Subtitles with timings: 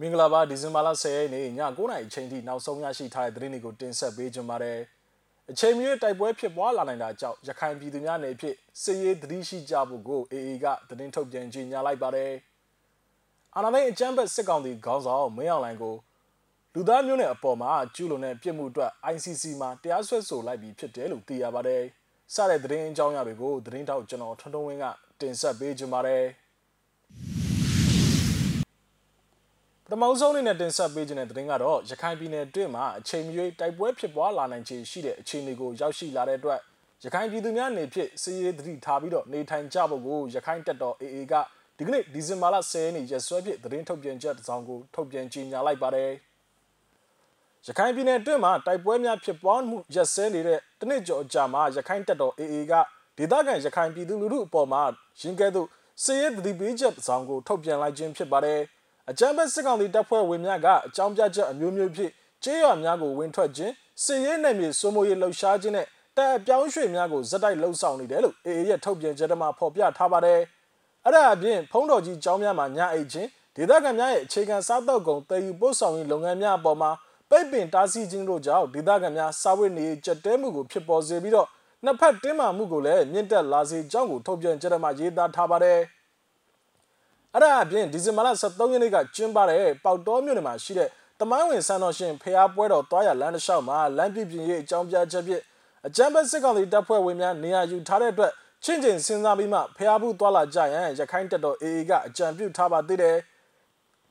[0.00, 4.78] မင်္ဂလာပါဒီဇင်ဘာလ10ရက်နေ့ည9:00နာရီအချိန်ထိနောက်ဆုံးရရှိထားတဲ့သတင်းတွေကိုတင်ဆက်ပေးကြပါမယ်။
[5.50, 12.32] အချိန်မီတိုက်ပွဲဖြစ်ပွားလာနိုင်တာကြောင့်ရခိုင်ပြည်သူများနေဖြစ်စစ်ရေးသတိရှိကြဖို့ကို AA ကသတင်းထုတ်ပြန်ကြေညာလိုက်ပါတယ်။
[13.56, 15.96] အာဏာသိမ်းအကြမ်းဖက်စစ်ကောင်စီခေါင်းဆောင်မင်းအောင်လှိုင်ကို
[16.74, 21.82] လူသားမျိုးနဲ့အပေါ်မှာကျူးလွန်တဲ့ပြစ်မှုအတွက် ICC မှာတရားစွဲဆိုလိုက်ပြီးဖြစ်တယ်လို့သိရပါတယ်။
[22.34, 24.84] စတဲ့သတင်းအကြောင်းအရာတွေကိုသတင်းတောက်ကျွန်တော်ထွန်းထွန်းဝင်းက
[25.20, 26.24] တင်ဆက်ပေးကြပါမယ်။
[29.86, 36.60] ပထမဆုံးအနေနဲ့တင်ဆက်ပေးခြင်းတဲ့သတင်းကတော့ရခိုင်ပြည်နယ်အတွင်းမှာအချိန်မရွေးတိုက်ပွဲဖြစ်ပွားလာနိုင်ခြေရှိတဲ့အခြေအနေကိုရောက်ရှိလာတဲ့အတွက်
[37.04, 41.34] ရခိုင်ပြည်သူများနေဖြင့်စီးရေးသတိထားပြီးတော့နေထိုင်ကြဖို့ကိုရခိုင်တပ်တော် AA က
[41.78, 46.10] ဒီကနေ့ဒီဇင်ဘာလ10ရက်နေ့ရက်စွဲဖြင့်သတင်းထုတ်ပြန်ချက်တစ်စောင်ကိုထုတ်ပြန်ကြေညာလိုက်ပါတယ်။
[47.66, 52.72] ရခိုင်ပြည်နယ်အတွင်းမှာတိုက်ပွဲများဖြစ်ပွားမှုရက်စဲနေတဲ့တနစ်ကျော်အကြာမှာရခိုင်တပ်တော် AA က
[53.18, 54.82] ဒေသခံရခိုင်ပြည်သူလူထုအပေါ်မှာ
[55.20, 55.68] ရင်းကဲသို့
[56.02, 58.60] စီးရေးသတိပေးချက်တစ်စောင်ကိုထုတ်ပြန်လိုက်ခြင်းဖြစ်ပါတယ်။
[59.10, 62.12] အကြမ်းဖက်စစ်ကောင်စီတပ်ဖွဲ့ဝင်များကအကြောင်းပြချက်အမျိုးမျိုးဖြင့်
[62.44, 63.72] ကျေးရွာများကိုဝင်ထွက်ခြင်း
[64.04, 70.40] စစ်ရေးနယ်မြေစိုးမိုးရေးလှုပ်ရှားခြင်းနဲ့တပ်အပြောင်းရွှေ့များကိုဇက်တိုက်လှုပ်ဆောင်နေတယ်လို့ AA ရဲ့ထုတ်ပြန်ချက်ထဲမှာဖော်ပြထားပါတယ်။
[71.04, 76.90] အဲ့ဒါအပြင်ဖုံးတော်ကြီးကျောင်းများမှာညအိတ်ခြင်းဒေသခံများရဲ့အခြေခံစားတောက်ကုန်တည်ယူပို့ဆောင်ရေးလုပ်ငန်းများအပေါ်မှာ
[77.30, 81.48] ပိတ်ပင်တားဆီးခြင်းတို့ကြောင့်ဒေသခံများစာဝတ်နေကြက်တဲမှုကိုဖြစ်ပေါ်စေပြီးတော့
[81.84, 85.78] နှစ်ဖက်တင်းမာမှုကိုလည်းမြင့်တက်လာစေကြောင်းကိုထုတ်ပြန်ချက်ထဲမှာရေးသားထားပါတယ်။
[87.34, 90.88] အဲ့ဒါအပြင်ဒီဇင်ဘာလ23ရက်နေ့ကကျင်းပတဲ့ပေါတော်မြို့နယ်မှာရှိတဲ့
[91.20, 95.42] တမိုင်းဝင်ဆန်တော်ရှင်ဖျားပွဲတော်တွားရလမ်းတစ်လျှောက်မှာလမ်းပြပြင်းရေးအကြောင်းပြချက်ဖြင့်
[95.86, 98.32] အကြမ်းဖက်စစ်ကောင်စီတပ်ဖွဲ့ဝင်များနေရာယူထားတဲ့အတွက်
[98.64, 103.16] ချင်းချင်းစဉ်းစားပြီးမှဖျားဘူးတွားလာကြရန်ရခိုင်တပ်တော် AA ကအကြံပြုထားပါသေးတယ်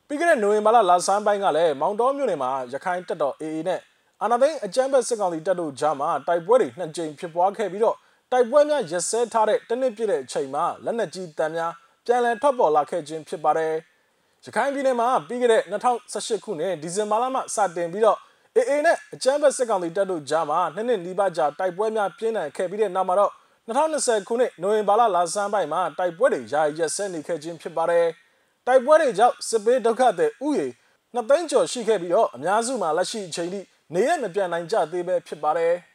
[0.07, 3.79] ပြီးခဲ့တဲ့နိုဝင်ဘာလလဆန်းပိုင်းကလည်းမောင်တော်မြို့နယ်မှာရခိုင်တပ်တော် AA နဲ့
[4.21, 7.97] အာနာသိန်းအကြမ်းဖက်စစ်ကောင်စီတပ်တို့ကြားမှာတိုက်ပွဲတွေနှစ်ကြိမ်ဖြစ်ပွားခဲ့ပြီးတော့
[8.31, 11.71] တိုက်ပွဲများရက်စဲထားတဲ့တနစ်ပြည့်တဲ့အချိန်မှာလက်နက်ကြီးတံများ
[12.06, 13.73] ပြန်လည်ထွက်ပေါ်လာခဲ့ခြင်းဖြစ်ပါတယ်။
[14.46, 18.18] ရခိုင်ပြည်နယ်မှာပြီးခဲ့တဲ့2018ခုနှစ်ဒီဇင်ဘာလမှစတင်ပြီးတော့
[18.56, 23.31] AA နဲ့အကြမ်းဖက်စစ်ကောင်စီတပ်တို့ကြားမှာနှစ်နှစ်နီးပါးကြာတိုက်ပွဲများပြင်းထန်ခဲ့ပြီးတဲ့နောက်မှာတော့
[23.68, 28.08] 2020ခုနှစ်နိုဝင်ဘာလလဆန်းပိုင်းမှာတိုက်ပွဲတွေယာယီရက်စဲနေခဲ့ခြင်းဖြစ်ပါတယ်။
[28.68, 30.72] တိုက်ပွဲတွေကြောင့်စစ်ပေးဒုက္ခသည်ဥယျာဉ်
[31.13, 33.59] နှစ်သိန်းကျော်ရှိခဲ့ပြီးတော့အများစုမှာလက်ရှိအချိန်ထိ
[33.94, 35.74] နေရမပြန်နိုင်ကြသေးပဲဖြစ်ပါတယ်။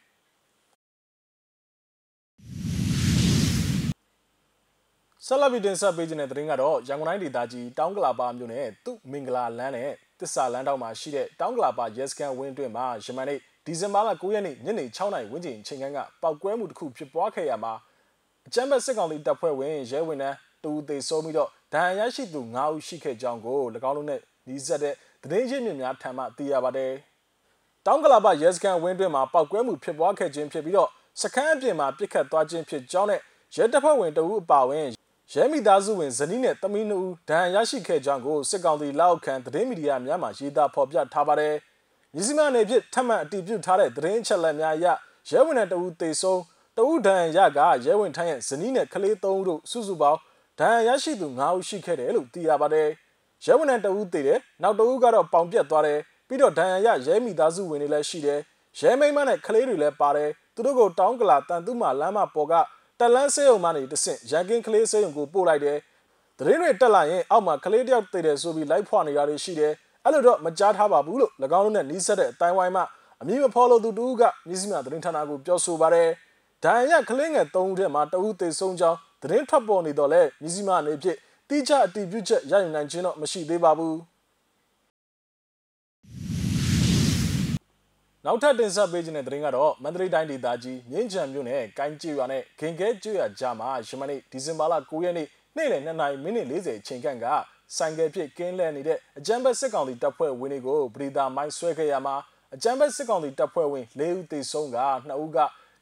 [5.31, 9.91] ဆက်လက်ပြီးတင်ဆက်ပေးခြင်းတဲ့သတင်းကတော့ရန်ကုန်တိုင်းဒေသကြီးတောင်ကလာပါမြို့နယ်သူမင်္ဂလာလမ်းနဲ့
[10.21, 17.73] တစ္ဆာလမ်းတောင်မှာရှိတဲ့တောင်ကလာပါရဲစခန်းဝင်းတွင်မှာယမန်နေ့ဒီဇင်ဘာလ9ရက်နေ့ညနေ6နာရီဝန်းကျင်ချိန်ခန့်ကပောက်ကွဲမှုတစ်ခုဖြစ်ပွားခဲ့ရမှာ
[18.47, 26.93] အကြမ်းဖက်စစ်ကောင်စီတပ်ဖွဲ့ဝင်ရဲဝင်နှန်းတူသေဆုံးပြီးတော့ဒဏ်ရာရရှိသူ9ဦးရှိခဲ့ကြောင်းကို၎င်းတို့နဲ့နှီးဆက်တဲ့သတင်းရင်းမြစ်များထံမှသိရပါတယ်။
[27.87, 30.91] တောင်ကလာပါရဲစခန်းဝင်းတွင်မှာပောက်ကွဲမှုဖြစ်ပွားခဲ့ခြင်းဖြစ်ပြီးတော့
[31.23, 33.21] စခန်းအပြင်မှာပြစ်ခတ်သွားခြင်းဖြစ်ကြောင်းနဲ့
[33.57, 34.89] ရဲတပ်ဖွဲ့ဝင်တအုပ်အပါဝင်
[35.33, 41.55] ရဲမိသားစုဝင်ဇနီးနဲ့သမီးနှစ်ဦးဒဏ်ရာရရှိခဲ့ကြောင်းကိုစစ်ကောင်စီလက်အောက်ခံသတင်းမီဒီယာများမှရေးသားဖော်ပြထားပါတယ်။
[42.15, 44.87] မြစည်းမနယ်ဖြင့်ထပ်မံအတည်ပြုထားတဲ့သတင်းအချက်အလက်များအရ
[45.31, 46.41] ရဲဝင်တဲ့တဦးသေဆုံး
[46.77, 50.21] တဦးဒဏ်ရာရကရဲဝင်ထိုင်းရဲ့ဇနီးနဲ့ကလေး၃ဦးတို့စုစုပေါင်း
[50.59, 52.89] ဒဏ်ရာရရှိသူ၅ဦးရှိခဲ့တယ်လို့သိရပါတယ်။
[53.45, 58.41] ရဲဝင်တဲ့တဦးသေတယ်နောက်တဦးကတော့ပေါင်ပြက်သွားတယ်ပြီးတော့ဒဏ်ရာရရဲမိသားစုဝင်တွေလည်းရှိတယ်
[58.79, 62.55] ရဲမိန်းမနဲ့ကလေးတွေလည်းပါတယ်သူတို့ကိုတောင်းကလာတန်သူမာလမ်းမပေါ်က
[63.01, 65.79] တက်လန်းစေးုံမှနေတဆင့်ရန်ကင်းကလေးစေးုံကိုပို့လိုက်တယ်။
[66.39, 69.73] သတင်းတွေတက်လာရင်အောက်မှာကလေးတယောက်တည်တယ်ဆိုပြီးလိုက်ဖွာနေတာတွေရှိတယ်။
[70.05, 72.83] အဲ့လိုတော့မကြားထားပါဘူးလို့၎င်းတို့နဲ့နီးစပ်တဲ့အတိုင်းဝိုင်းမှ
[73.21, 76.09] အမည်မဖော်လို့သူတူကမြစည်းမသတင်းဌာနကိုပြောဆိုပါတယ်။
[76.65, 83.97] ဒဏ်ရာကလေးငယ်၃ဦးထဲမှာတဦးသေဆုံးကြောင်းသတင်းထွက်ပေါ်နေတော့လဲမြစည်းမအနေဖြင့်တိကျအတည်ပြုချက်ရယူနိုင်ခြင်းတော့မရှိသေးပါဘူး။
[88.27, 97.27] နောက်ထပ်တင်ဆက်ပေးခြင်းတဲ့သတင်းကတော့မန္တလေးတိုင်းဒေသကြီးမြင်းချံမြို့နယ်ကိုင်းကျွော်နဲ့ခင်ကဲကျွော်ကြားမှာရှမနေ့ဒီဇင်ဘာလ9ရက်နေ့နေ့လယ်2နာရီမိနစ်40အချိန်ခန့်က
[97.77, 102.17] ဆိုင်ကယ်ဖြစ်ကင်းလှည့်နေတဲ့အကြမ်းဖက်စစ်ကောင်စီတပ်ဖွဲ့ဝင်တွေကိုပရိသာမိုင်းဆွဲခဲ့ရမှာ
[102.55, 105.39] အကြမ်းဖက်စစ်ကောင်စီတပ်ဖွဲ့ဝင်၄ဦးသေဆုံးက2ဦးက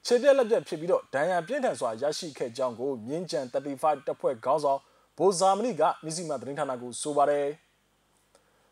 [0.07, 4.81] ခြေပြက်လက်ပြက်ဖြစ်ပြီးတော့ဒဏ်ရာပြင်းထန်စွာရရှိခဲ့ကြောင်းကိုမြင်းချံ35တပ်ဖွဲ့ခေါင်းဆောင်
[5.19, 7.47] ဗိုလ်ဇာမဏိကမြစီမသတင်းဌာနကိုဆိုပါတယ်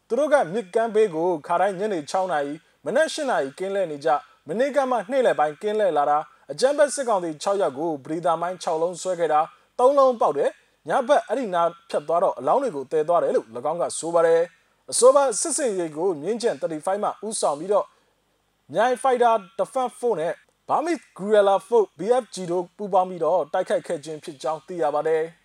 [0.08, 2.52] သူတို့ကမြစ်ကမ်းဘေးကိုခါတိုင်းညနေ6နာရီ
[2.84, 4.08] မနက်၈နာရီကင်းလဲနေကြ
[4.48, 6.18] မနေ့ကမှနေ့လယ်ပိုင်းကင်းလဲလာတာ
[6.52, 9.40] အကြမ်းဖက်စစ်ကောင်စီ6ရက်ကိုပရိသာမိုင်း6လုံးဆွဲခဲ့တာ
[9.78, 10.50] 3လုံးပေါက်တယ်
[10.88, 14.42] ညဘက်အဲ့ဒီနာဖြတ်သွားတော့အလောင်းတွေကိုတည်သွားတယ်လို့၎င်းကဆိုပါတယ်
[14.90, 17.86] အဆိုပါစစ်စင်ရေးကိုမြင်းကျန်35မှာဥဆောင်ပြီးတော့
[18.72, 20.34] မြိုင် Fighter Defense Force နဲ့
[20.68, 25.24] Burmese Guerrilla Force BFG တို့ပူးပေါင်းပြီးတော့တိုက်ခိုက်ခဲ့ခြင်းဖြစ်ကြောင်းသိရပါတယ်။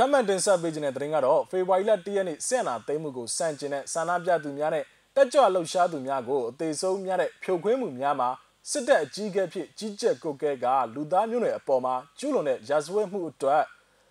[0.00, 4.84] ထပ်မံတင်ဆက်ပေးခြင်းတဲ့သတင်းကတော့ဖေဖော်ဝါရီလ၁ရက်နေ့ဆင်နာသိမ်းမှုကိုစန့်ကျင်တဲ့ဆန္ဒပြသူများနဲ့
[5.16, 8.28] တက်ကြွလှုပ်ရှားသူများကိုအသေးဆုံးများတဲ့ဖြိုခွင်းမှုများမှာ
[8.70, 13.64] စစ်တပ်အကြီးအကဲဖြစ်ကြီးကြပ်ကုတ်ကဲကလူသားမျိုးနွယ်အပေါ်မှာကျူးလွန်တဲ့ရာဇဝတ်မှုအတွက်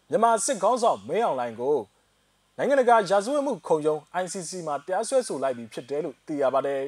[0.09, 1.77] မြန်မာစစ်ခေါင်းဆောင်မင်းအောင်လှိုင်ကို
[2.57, 6.83] နိုင်ငံတကာရာဇဝတ်မှုခုံရုံး ICC မှာတရားစွဲဆိုလိုက်ပြီးဖြစ်တယ်လို့သိရပါတယ်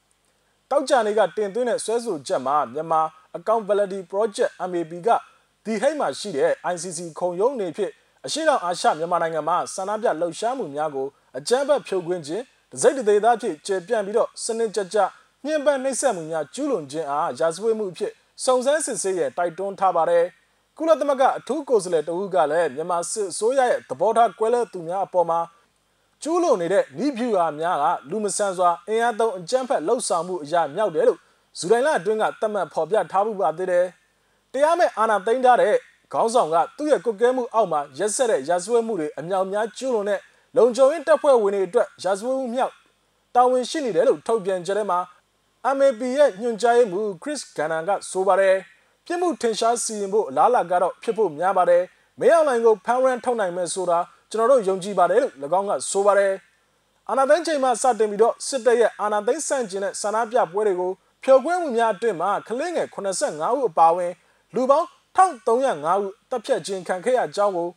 [0.70, 3.02] ။တောက်ကြနေကတင်သွင်းတဲ့စွဲဆိုချက်မှာမြန်မာ
[3.36, 5.08] Accountability Project MAP က
[5.64, 7.92] ဒီဟိတ်မှာရှိတဲ့ ICC ခုံရုံးနေဖြစ်
[8.26, 11.06] အရှိတောင်အာရှမြန်မာနိုင်ငံမှာဆန္ဒပြလှုပ်ရှားမှုများကို
[11.38, 12.42] အကြမ်းဖက်ဖြိုခွင်းခြင်း
[12.72, 14.98] ဒစိမ့်တသေးသားဖြစ်ကျေပြန့်ပြီးတော့စနစ်ကြကြ
[15.44, 18.12] ညှဉ်းပန်းနှိပ်စက်မှုများကျူးလွန်ခြင်းအားရာဇဝတ်မှုအဖြစ်
[18.44, 20.24] စုံစမ်းစစ်ဆေးရတိုက်တွန်းထားပါတယ်။
[20.76, 25.40] ကုလသမဂ္ဂအထူးကိုယ်စားလှယ်တဦးကလည်းမြန်မာစစ်အစိုးရရဲ့သဘောထားကွဲလွဲသူများအပေါ်မှာ
[26.22, 31.18] ကျူးလွန်နေတဲ့နီးဖြူဟာများကလူမဆန်စွာအင်အားသုံးအကြမ်းဖက်လှုပ်ဆောင်မှုအရာမြောက်တယ်လို့
[31.58, 33.86] ဇူလိုင်လအတွင်းကသတ်မှတ်ဖော်ပြထားမှုပါသေးတယ်။
[34.52, 35.74] တရားမဲ့အာဏာသိမ်းထားတဲ့
[36.12, 40.20] ခေါင်းဆောင်ကသူ့ရဲ့ကုတ်ကဲမှုအောက်မှာရက်ဆက်တဲ့ရာဇဝတ်မှုတွေအမြောက်များကျူးလွန်တဲ့
[40.56, 42.72] လုံခြုံရေးတပ်ဖွဲ့ဝင်တွေအတွက်ရာဇဝတ်မှုမြောက်
[43.34, 44.98] တာဝန်ရှိနေတယ်လို့ထုတ်ပြန်ကြတဲ့မှာ
[45.76, 48.56] MAP ရဲ့ညွှန်ကြားရေးမှူး Chris Gannon ကဆိုပါတယ်
[49.06, 51.82] ပြစ်မှုထင်ရှားစီရင်ဖို့အလားအလာကတော့ဖြစ်ဖို့များပါတယ်
[52.20, 53.98] မင်းအောင်လှိုင်ကိုဖမ်းရန်ထုတ်နိုင်မယ်ဆိုတာ
[54.30, 56.32] ကျွန်တော်တို့ယုံကြည်ပါတယ်လို့၎င်းကဆိုပါတယ်
[57.08, 60.92] အာနာသိန်းချိန်မှစတင်ပြီးတော့စစ်တပ်ရဲ့အာနာသိန်းဆန့်ကျင်တဲ့ဆန္ဒပြပွဲတွေကို
[61.24, 64.12] ဖျော်ခွင်းမှုများအတွင်းမှာကလင်းငယ်85ဦးအပါအဝင်
[64.54, 67.68] လူပေါင်း 1305ဦးတပ်ဖြတ်ခြင်းခံခဲ့ရကြောင်းကို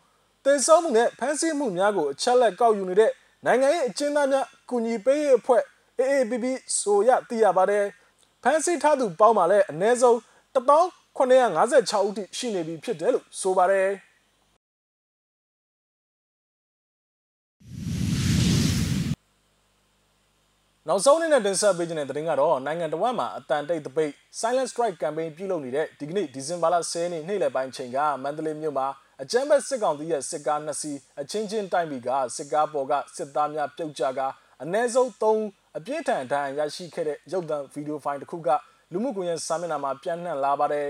[0.45, 3.11] တင်ဆုံးမှုနဲ့ဖမ်းဆီးမှုများကိုအချက်လက်ကောက်ယူနေတဲ့
[3.45, 5.63] နိုင်ငံရေးအကျဉ်းသားများကူညီပေးရေးအဖွဲ့
[5.99, 6.45] AAPP
[6.79, 7.85] ဆိုရသိရပါတယ်
[8.43, 10.17] ဖမ်းဆီးထားသူပေါင်းမှာလည်းအနည်းဆုံး
[10.55, 13.89] 1956ဦးထိရှိနေပြီဖြစ်တယ်လို့ဆိုပါတယ်
[20.89, 28.87] နောက်ဆုံးအနေနဲ့တင်ဆက်ပေးခြင်းတဲ့သတင်းကတော့နိုင်ငံတော်မှာအတန်တိတ်တပိတ် Silent Strike Campaign ပြုလုပ်နေတဲ့ဒီကနေ့ဒီဇင်ဘာလ10ရက်နေ့နေ့လယ်ပိုင်းချိန်ကမန္တလေးမြို့မှာ
[29.21, 34.19] အကြမ်းဖက်စစ်ကောင်စီရဲ့စစ်ကားနှစ်စီးအချင်းချင်းတိုက်ပြီးကစစ်ကားပေါ်ကစစ်သားများပြုတ်ကျက
[34.63, 35.43] အနည်းဆုံး3ဦး
[35.77, 38.49] အပြည့်ထန်ဒဏ်ရာရရှိခဲ့တဲ့ရုပ်သံဗီဒီယိုဖိုင်တစ်ခုက
[38.91, 40.89] လူမှုကွန်ရက်စာမျက်နှာမှာပြန့်နှံ့လာပါတယ်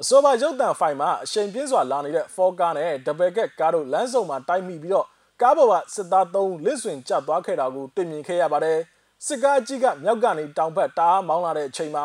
[0.00, 5.06] အစောပါရုပ်သံဖိုင်မှာအရှိန်ပြင်းစွာလာနေတဲ့4ကားနဲ့ double cab ကားတို့လမ်းစုံမှာတိုက်မိပြီးတော့
[5.42, 8.78] ကားပေါ်ကစစ်သား3ဦးလစ်ဆွင်ကျသွားခဲ့တာကိုတွေ့မြင်ခဲ့ရပါတယ်
[9.26, 12.04] စစ်ကားကြီးကမြောက်ကနေတောင်ဘက်တားမောင်းလာတဲ့အချိန်မှာ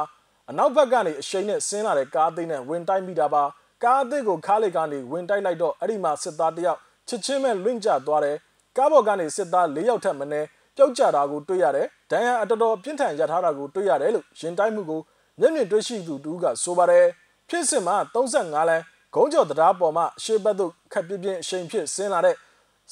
[0.50, 3.44] အနောက်ဘက်ကနေအရှိန်နဲ့ဆင်းလာတဲ့ကားအသိနဲ့ဝင်တိုက်မိတာပါ
[3.84, 8.38] ကားအသစ်ကိုခါးလေကနေဝင်တိုက်လိုက်တော့အဲ့ဒီမှာစစ်သားတယောက်ချစ်ချင်းမဲ့လွင့်ကျသွားတယ်
[8.78, 15.02] ကားပေါ်ကနေစစ်သား၄ယောက်ထက်မနည်းပျောက်ကျတာကိုတွေ့ရတယ်ဒဏ်ရာအတော်တော်ပြင်းထန်ရထားတာကိုတွေ့ရတယ်လို့ရင်တိုက်မှုကို
[15.40, 17.06] မျက်မြင်တွေ့ရှိသူတူကဆိုပါတယ်
[17.50, 18.84] ဖြစ်စဉ်မှာ35လမ်း
[19.16, 22.36] ဂုံးကျော်တရားပေါ်မှာရှေ့ဘက်သို့ခက်ပြင်းပြင်းအရှိန်ဖြစ်ဆင်းလာတဲ့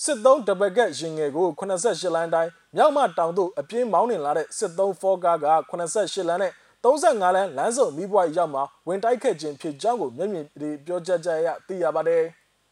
[0.01, 6.51] စစ်သုံးဒဘကက်ရင်ငယ်ကို88လမ်းတိုင်းမြောက်မတောင်သို့အပြင်းမောင်းနှင်လာတဲ့စစ်သုံးဖောကားက88လမ်းနဲ့
[6.83, 12.23] 35လမ်းလမ်းစုံမိဘွားရောက်မှာဝင်တိုက်ခဲ့ခြင်းဖြစ်ကြောင်းကိုမျက်မြင်တွေပြောကြားကြရသိရပါတယ်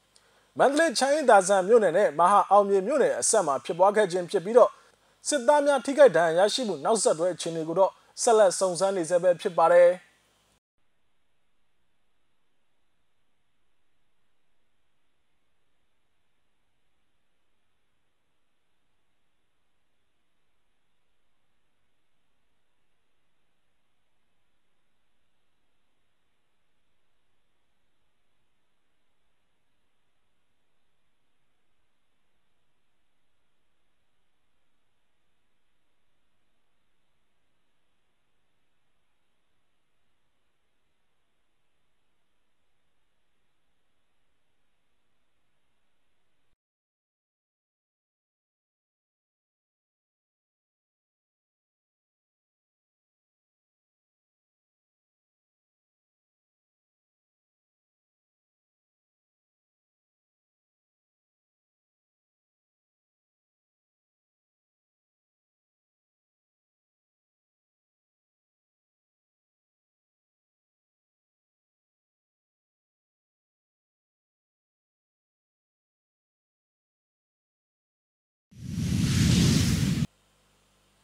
[0.58, 4.72] ။မန္တလေးချိုင်းသာဆန်မြို့နယ်နဲ့မဟာအောင်မြေမြို့နယ်အဆက်မှာဖြစ်ပွားခဲ့ခြင်းဖြစ်ပြီးတော့
[5.28, 7.92] စစ်သားများထိခိုက်ဒဏ်ရာရရှိမှုနောက်ဆက်တွဲအခြေအနေကိုတော့
[8.22, 9.90] ဆက်လက်စုံစမ်းနေဆဲပဲဖြစ်ပါတယ်။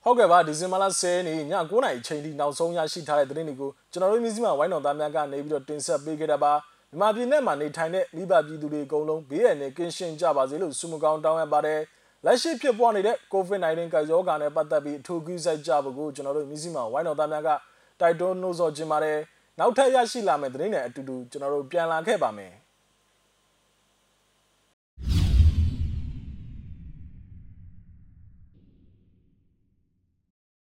[0.09, 6.53] ဟုတ်ကဲ့ပါဒီဇင်ဘာလ10ရက်နေ့ည9:00နာရီချိန်ထိနောက်ဆုံးရရှိထားတဲ့သတင်းတွေကိုကျွန်တော်တို့မျိုးစိမဝိုင်းတော်သားများကနေပြီးတော့တင်ဆက်ပေးခဲ့တာပါ
[6.89, 11.79] မြန်မာပြည်နဲ့မှာနေထိုင်တဲ့မိဘပြည်သူတွေအကုန်လုံးဘေးရန်နဲ့ကင်းရှင်းကြပါစေလို့ဆုမကောင်းတောင်းရပါတယ်
[12.25, 17.49] လက်ရှိဖြစ်ပေါ်နေတဲ့ COVID-19 ကရောဂါနဲ့ပတ်သက်ပြီးအထူးကူးစိုက်ကြဖို့ကိုကျွန်တော်တို့မျိုးစိမဝိုင်းတော်သားများက
[18.01, 19.19] တိုက်တွန်းနှိုးဆော်ခြင်းပါတယ်
[19.59, 22.53] နောက်ထပ်ရရှိလာမယ့်သတင်းတွေအတူတူကျွန်တော်တို့ပြန်လာခဲ့ပါမယ်